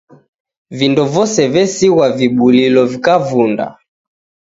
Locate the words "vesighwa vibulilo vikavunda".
1.55-3.65